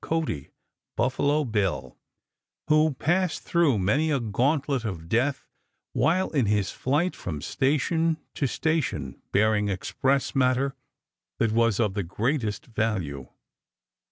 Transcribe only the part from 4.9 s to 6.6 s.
death while in